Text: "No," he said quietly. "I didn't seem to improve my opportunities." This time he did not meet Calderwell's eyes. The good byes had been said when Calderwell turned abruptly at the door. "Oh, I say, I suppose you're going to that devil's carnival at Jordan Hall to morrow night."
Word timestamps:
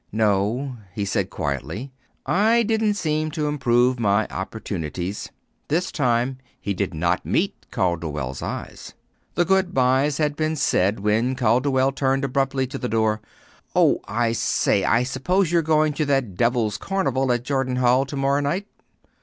"No," 0.11 0.77
he 0.95 1.05
said 1.05 1.29
quietly. 1.29 1.91
"I 2.25 2.63
didn't 2.63 2.95
seem 2.95 3.29
to 3.37 3.47
improve 3.47 3.99
my 3.99 4.25
opportunities." 4.31 5.29
This 5.67 5.91
time 5.91 6.39
he 6.59 6.73
did 6.73 6.91
not 6.95 7.23
meet 7.23 7.67
Calderwell's 7.69 8.41
eyes. 8.41 8.95
The 9.35 9.45
good 9.45 9.75
byes 9.75 10.17
had 10.17 10.35
been 10.35 10.55
said 10.55 11.01
when 11.01 11.35
Calderwell 11.35 11.91
turned 11.91 12.25
abruptly 12.25 12.63
at 12.73 12.81
the 12.81 12.89
door. 12.89 13.21
"Oh, 13.75 13.99
I 14.07 14.31
say, 14.31 14.83
I 14.83 15.03
suppose 15.03 15.51
you're 15.51 15.61
going 15.61 15.93
to 15.93 16.05
that 16.05 16.33
devil's 16.33 16.79
carnival 16.79 17.31
at 17.31 17.43
Jordan 17.43 17.75
Hall 17.75 18.03
to 18.07 18.15
morrow 18.17 18.41
night." 18.41 18.65